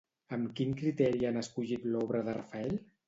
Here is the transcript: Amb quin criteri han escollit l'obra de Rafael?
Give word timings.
Amb 0.37 0.47
quin 0.59 0.71
criteri 0.79 1.29
han 1.31 1.37
escollit 1.43 1.85
l'obra 1.93 2.23
de 2.31 2.35
Rafael? 2.39 2.75